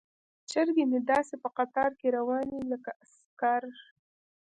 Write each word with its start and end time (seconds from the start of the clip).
چرګې 0.49 0.83
مې 0.89 0.99
داسې 1.11 1.35
په 1.43 1.49
قطار 1.57 1.91
کې 1.99 2.07
روانې 2.17 2.51
وي 2.59 2.65
لکه 2.73 2.91
عسکر. 3.01 3.63